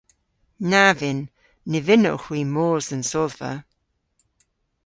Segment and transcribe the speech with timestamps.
[0.69, 1.21] Na vynn.
[1.69, 3.53] Ny vynnowgh hwi mos dhe'n sodhva